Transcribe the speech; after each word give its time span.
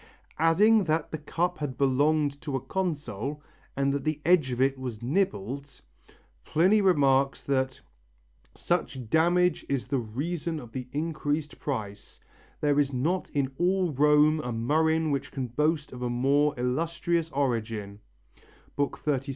Adding 0.39 0.85
that 0.85 1.11
the 1.11 1.19
cup 1.19 1.59
had 1.59 1.77
belonged 1.77 2.41
to 2.41 2.55
a 2.55 2.59
consul, 2.59 3.43
and 3.77 3.93
that 3.93 4.03
the 4.03 4.19
edge 4.25 4.49
of 4.49 4.59
it 4.59 4.75
was 4.79 5.03
nibbled, 5.03 5.81
Pliny 6.43 6.81
remarks 6.81 7.43
that 7.43 7.79
"such 8.55 9.07
damage 9.11 9.63
is 9.69 9.87
the 9.89 9.99
reason 9.99 10.59
of 10.59 10.71
the 10.71 10.87
increased 10.91 11.59
price, 11.59 12.19
there 12.61 12.79
is 12.79 12.91
not 12.91 13.29
in 13.29 13.51
all 13.59 13.91
Rome 13.91 14.39
a 14.39 14.51
murrhine 14.51 15.11
which 15.11 15.31
can 15.31 15.45
boast 15.49 15.91
of 15.93 16.01
a 16.01 16.09
more 16.09 16.55
illustrious 16.59 17.29
origin" 17.29 17.99
(XXXVII, 18.79 19.03
7). 19.03 19.21